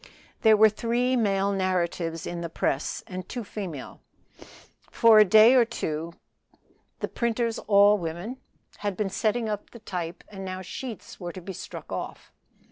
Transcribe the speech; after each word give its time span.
There 0.41 0.57
were 0.57 0.67
three 0.69 1.15
male 1.15 1.51
narratives 1.51 2.25
in 2.25 2.41
the 2.41 2.49
press 2.49 3.03
and 3.05 3.29
two 3.29 3.43
female. 3.43 4.01
For 4.89 5.19
a 5.19 5.23
day 5.23 5.53
or 5.53 5.63
two 5.63 6.13
past 6.49 7.01
the 7.01 7.07
printers 7.07 7.59
(all 7.59 7.99
women) 7.99 8.37
had 8.77 8.97
been 8.97 9.11
setting 9.11 9.47
up 9.47 9.69
the 9.69 9.77
type 9.79 10.23
and 10.27 10.43
now 10.43 10.57
the 10.57 10.63
sheets 10.63 11.19
were 11.19 11.31
to 11.33 11.41
be 11.41 11.53
struck 11.53 11.91
off. 11.91 12.31